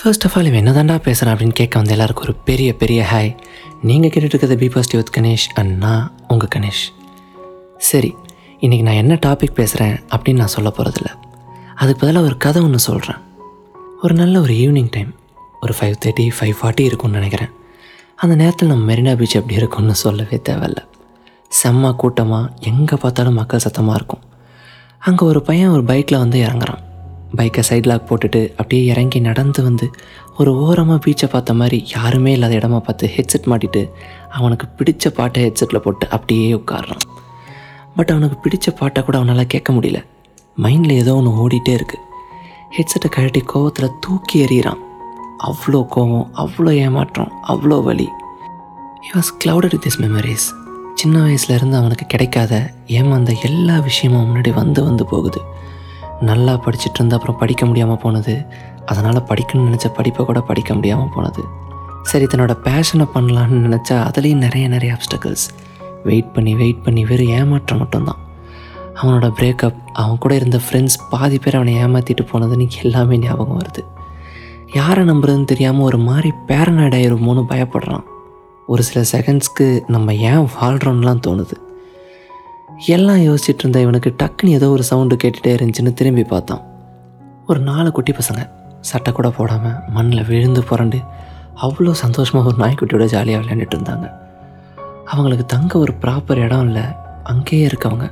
[0.00, 3.30] First of all இவன் என்ன தாண்டா பேசுகிறேன் அப்படின்னு கேட்க வந்த எல்லாருக்கும் ஒரு பெரிய பெரிய ஹாய்
[3.82, 6.82] நீங்கள் கேட்டுட்டு இருக்கிறது be positive with Ganesh and நான் உங்கள் கணேஷ்.
[7.76, 8.14] சரி
[8.60, 11.10] இன்றைக்கி நான் என்ன டாபிக் பேசுகிறேன் அப்படின்னு நான் சொல்ல போகிறதில்ல
[11.74, 13.20] அதுக்கு பதிலாக ஒரு கதை ஒன்று சொல்கிறேன்
[14.02, 15.14] ஒரு நல்ல ஒரு ஈவினிங் டைம்
[15.60, 17.52] ஒரு ஃபைவ் தேர்ட்டி ஃபைவ் ஃபார்ட்டி இருக்கும்னு நினைக்கிறேன்.
[18.16, 20.82] அந்த நேரத்தில் நம்ம மெரினா பீச் எப்படி இருக்கும்னு சொல்லவே தேவையில்ல.
[21.62, 24.20] செம்ம கூட்டமாக எங்கே பார்த்தாலும் மக்கள் சத்தமாக இருக்கும்.
[24.98, 26.82] அங்கே ஒரு பையன் ஒரு பைக்கில் வந்து இறங்குறான்.
[27.36, 29.86] பைக்கை சைட் லாக் போட்டுட்டு அப்படியே இறங்கி நடந்து வந்து
[30.36, 33.82] ஒரு ஓரமாக பீச்சை பார்த்த மாதிரி யாருமே இல்லாத இடமா பார்த்து ஹெட்செட் மாட்டிட்டு
[34.28, 37.04] அவனுக்கு பிடிச்ச பாட்டை ஹெட்செட்டில் போட்டு அப்படியே உட்காடுறான்
[37.96, 40.00] பட் அவனுக்கு பிடிச்ச பாட்டை கூட அவனால் கேட்க முடியல.
[40.62, 42.04] மைண்டில் ஏதோ ஒன்று ஓடிட்டே இருக்குது
[42.76, 44.80] ஹெட்செட்டை கழட்டி கோவத்தில் தூக்கி எறிகிறான்.
[45.48, 48.08] அவ்வளோ கோவம் அவ்வளோ ஏமாற்றம் அவ்வளோ வலி.
[49.04, 50.46] He was clouded with this memories
[50.94, 55.40] சின்ன வயசுலேருந்து அவனுக்கு கிடைக்காத ஏமாந்த எல்லா விஷயமும் முன்னாடி வந்து வந்து போகுது.
[56.20, 58.46] நல்லா படிச்சுட்டு இருந்து அப்புறம் படிக்க முடியாமல் போனது.
[58.86, 61.44] அதனால் படிக்கணும்னு நினச்ச படிப்பை கூட படிக்க முடியாமல் போனது.
[62.02, 65.48] சரி தன்னோட பேஷனை பண்ணலான்னு நினச்சா அதுலேயும் நிறைய நிறைய அப்டக்கல்ஸ்
[66.04, 68.16] வெயிட் பண்ணி வெயிட் பண்ணி வெறும் ஏமாற்றம் மட்டும்தான்.
[69.02, 73.84] அவனோட பிரேக்கப் அவன் கூட இருந்த ஃப்ரெண்ட்ஸ் பாதி பேர் அவனை ஏமாற்றிட்டு போனதுன்னு எல்லாமே ஞாபகம் வருது.
[74.74, 78.02] யாரை நம்புறதுன்னு தெரியாமல் ஒரு மாதிரி பேரனாய்டாயிருமோன்னு பயப்படுறான்.
[78.66, 81.67] ஒரு சில செகண்ட்ஸ்க்கு நம்ம ஏன் வாழ்கிறோம்லாம் தோணுது.
[82.86, 86.62] எல்லாம் யோசிச்சுட்டு இருந்த இவனுக்கு டக்குன்னு ஏதோ ஒரு சவுண்டு கேட்டுகிட்டே இருந்துச்சுன்னு திரும்பி பார்த்தான்.
[87.46, 88.42] ஒரு நாலு குட்டி பசங்க
[88.80, 90.98] சட்டை கூட போடாமல் மண்ணில் விழுந்து புரண்டு
[91.66, 94.06] அவ்வளோ சந்தோஷமாக ஒரு நாய்க்குட்டியோட ஜாலியாக விளையாண்டுட்டு இருந்தாங்க.
[95.06, 96.84] அவங்களுக்கு தங்க ஒரு ப்ராப்பர் இடம் இல்லை
[97.22, 98.10] அங்கேயே இருக்கவங்க.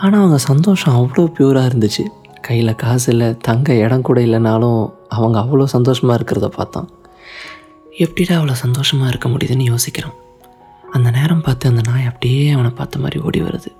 [0.00, 2.04] ஆனால் அவங்க சந்தோஷம் அவ்வளோ பியூராக இருந்துச்சு.
[2.40, 6.88] கையில் காசு இல்லை தங்க இடம் கூட இல்லைனாலும் அவங்க அவ்வளோ சந்தோஷமாக இருக்கிறத பார்த்தான்.
[7.98, 10.16] எப்படிடா அவ்வளோ சந்தோஷமாக இருக்க முடியுதுன்னு யோசிக்கிறான்.
[10.84, 13.70] அந்த நேரம் பார்த்து அந்த நாய் அப்படியே அவனை பார்த்த மாதிரி ஓடி வருது.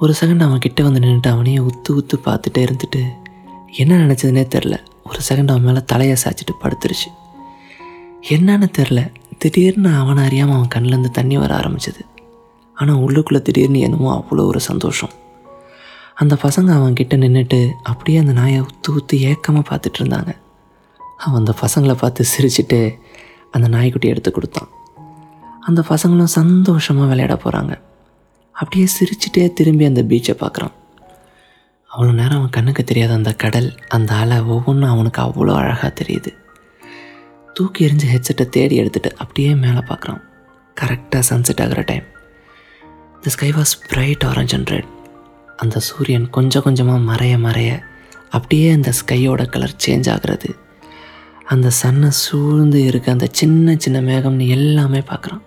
[0.00, 3.00] ஒரு செகண்ட் அவன் கிட்டே வந்து நின்றுட்டு அவனையே உத்து உத்து பார்த்துட்டே இருந்துட்டு
[3.72, 4.76] என்ன நினச்சதுனே தெரில.
[5.04, 7.08] ஒரு செகண்ட் அவன் மேலே தலையை சாய்ச்சிட்டு படுத்துருச்சு.
[8.28, 9.10] என்னன்னு தெரில.
[9.38, 12.02] திடீர்னு அவனை அறியாமல் அவன் கண்ணிலேருந்து தண்ணி வர ஆரம்பிச்சது.
[12.74, 15.12] ஆனால் உள்ளுக்குள்ளே திடீர்னு என்னமோ அவ்வளோ ஒரு சந்தோஷம்.
[16.14, 20.32] அந்த பசங்க அவன் கிட்டே நின்றுட்டு அப்படியே அந்த நாயை உத்து உத்து ஏக்கமாக பார்த்துட்டு இருந்தாங்க.
[21.16, 22.98] அவன் அந்த பசங்களை பார்த்து சிரிச்சிட்டு
[23.50, 24.68] அந்த நாய்க்குட்டி எடுத்து கொடுத்தான்.
[25.60, 27.74] அந்த பசங்களும் சந்தோஷமாக விளையாட போகிறாங்க
[28.60, 30.74] அப்படியே சிரிச்சிட்டே திரும்பி அந்த பீச்சை பார்க்குறான்.
[31.90, 36.30] அவ்வளோ நேரம் அவன் கண்ணுக்கு தெரியாத அந்த கடல் அந்த அலை ஒவ்வொன்றும் அவனுக்கு அவ்வளோ அழகாக தெரியுது.
[37.54, 40.20] தூக்கி எறிஞ்ச ஹெட்செட்டை தேடி எடுத்துகிட்டு அப்படியே மேலே பார்க்குறான்.
[40.76, 42.06] கரெக்டாக சன்செட் ஆகிற time
[43.22, 44.90] the sky was bright orange and red
[45.56, 47.70] அந்த சூரியன் கொஞ்சம் கொஞ்சமாக மறைய மறைய
[48.30, 50.50] அப்படியே அந்த ஸ்கையோட கலர் சேஞ்ச் ஆகிறது.
[51.44, 55.42] அந்த சன்னை சூழ்ந்து இருக்க அந்த சின்ன சின்ன மேகம்னு எல்லாமே பார்க்குறான்.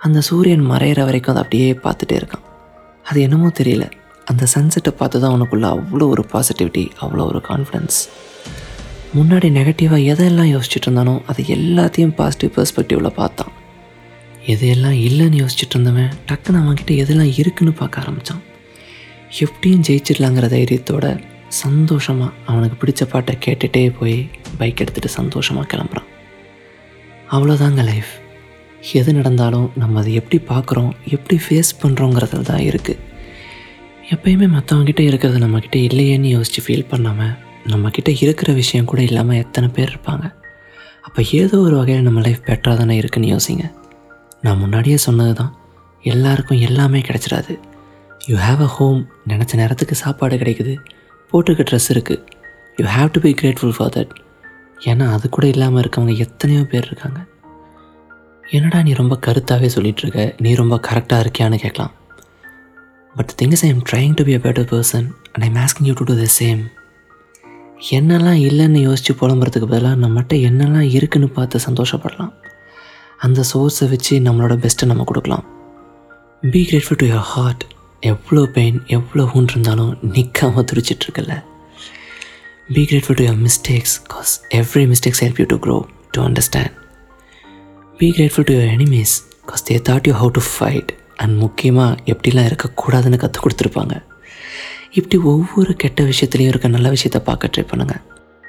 [0.00, 2.44] அந்த சூரியன் மறையிற வரைக்கும் அதை அப்படியே பார்த்துட்டே இருக்கான்.
[3.04, 3.84] அது என்னமோ தெரியல.
[4.26, 7.98] அந்த சன்செட்டை பார்த்து தான் அவனுக்குள்ளே அவ்வளோ ஒரு பாசிட்டிவிட்டி அவ்வளோ ஒரு கான்ஃபிடென்ஸ்
[9.16, 13.52] முன்னாடி நெகட்டிவாக எதெல்லாம் யோசிச்சுட்டு இருந்தானோ அது எல்லாத்தையும் பாசிட்டிவ் பெர்ஸ்பெக்டிவில் பார்த்தான்.
[14.46, 18.42] எதையெல்லாம் இல்லைன்னு யோசிச்சுட்டு இருந்தவன் டக்குன்னு அவன்கிட்ட எதெல்லாம் இருக்குன்னு பார்க்க ஆரம்பித்தான்
[19.44, 21.06] எப்படியும் ஜெயிச்சிடலாங்கிற தைரியத்தோட
[21.62, 24.16] சந்தோஷமாக அவனுக்கு பிடிச்ச பாட்டை கேட்டுகிட்டே போய்
[24.58, 26.08] பைக் எடுத்துகிட்டு சந்தோஷமாக கிளம்புறான்.
[27.30, 28.12] அவ்வளோதாங்க லைஃப்
[28.98, 32.98] எது நடந்தாலும் நம்ம அதை எப்படி பார்க்குறோம் எப்படி ஃபேஸ் பண்ணுறோங்கிறதுல தான் இருக்குது
[34.10, 37.34] எப்பயுமே மற்றவங்ககிட்ட இருக்கிறது நம்மக்கிட்ட இல்லையேன்னு யோசித்து ஃபீல் பண்ணாமல்
[37.72, 40.26] நம்மக்கிட்ட இருக்கிற விஷயம் கூட இல்லாமல் எத்தனை பேர் இருப்பாங்க.
[41.06, 43.64] அப்போ ஏதோ ஒரு வகையில் நம்ம லைஃப் பெட்டராக தானே இருக்குன்னு யோசிங்க.
[44.44, 45.52] நான் முன்னாடியே சொன்னது தான்.
[46.04, 47.54] எல்லாருக்கும் எல்லாமே கிடச்சிடாது.
[48.28, 50.74] யூ ஹாவ் அ ஹோம் நினச்ச நேரத்துக்கு சாப்பாடு கிடைக்குது.
[51.32, 52.22] போட்டுக்க ட்ரெஸ் இருக்குது
[52.78, 54.14] you have to be grateful for that
[54.80, 57.20] ஏன்னா அது கூட இல்லாமல் இருக்கவங்க எத்தனையோ பேர் இருக்காங்க.
[58.56, 61.92] என்னடா நீ ரொம்ப கருத்தாகவே சொல்லிட்டு இருக்க நீ ரொம்ப கரெக்டாக இருக்கியான்னு கேட்கலாம்.
[63.14, 66.04] But things I am trying to be a better person and I'm asking you to
[66.04, 66.62] do the same
[67.90, 72.32] என்னெல்லாம் இல்லைன்னு யோசித்து புலம்புறதுக்கு பதிலாக நம்மகிட்ட என்னெல்லாம் இருக்குன்னு பார்த்து சந்தோஷப்படலாம்.
[73.18, 75.44] அந்த சோர்ஸை வச்சு நம்மளோட பெஸ்ட்டை நம்ம கொடுக்கலாம்.
[76.42, 77.64] Be grateful to your heart
[78.12, 81.32] எவ்வளோ பெயின் எவ்வளோ ஹூன் இருந்தாலும் நிற்காமல் துடிச்சிட்ருக்கல.
[82.74, 85.78] Be grateful to your mistakes cause every mistakes help you to grow
[86.10, 86.76] to understand
[88.00, 92.46] be grateful to your enemies because they thought you how to fight and முக்கியமாக எப்படிலாம்
[92.50, 93.94] இருக்கக்கூடாதுன்னு கற்றுக் கொடுத்துருப்பாங்க.
[94.90, 98.02] இப்படி ஒவ்வொரு கெட்ட விஷயத்துலையும் இருக்க நல்ல விஷயத்த பார்க்க ட்ரை பண்ணுங்கள்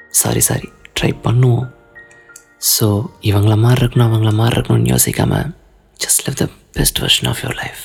[0.08, 0.68] சாரி சாரி
[1.00, 1.66] ட்ரை பண்ணுவோம்.
[2.74, 2.86] ஸோ
[3.20, 5.48] இவங்கள மாதிரி இருக்கணும் அவங்கள மாதிரி இருக்கணும்னு யோசிக்காமல்
[6.00, 7.82] just live the best version of your life